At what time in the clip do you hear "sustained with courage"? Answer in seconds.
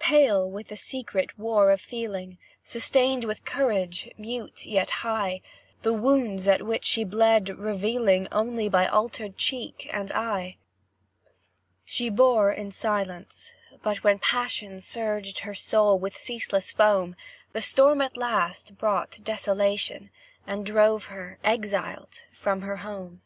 2.62-4.10